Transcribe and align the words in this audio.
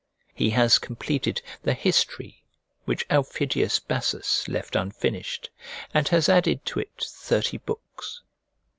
He 0.33 0.49
has 0.49 0.79
completed 0.79 1.43
the 1.61 1.75
history 1.75 2.43
which 2.85 3.05
Aufidius 3.11 3.77
Bassus 3.79 4.47
left 4.47 4.75
unfinished, 4.75 5.51
and 5.93 6.07
has 6.07 6.27
added 6.27 6.65
to 6.65 6.79
it 6.79 7.03
thirty 7.07 7.59
books. 7.59 8.23